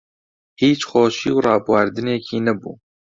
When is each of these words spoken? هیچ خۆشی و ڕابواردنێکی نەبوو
هیچ 0.61 0.79
خۆشی 0.89 1.29
و 1.33 1.43
ڕابواردنێکی 1.45 2.37
نەبوو 2.47 2.73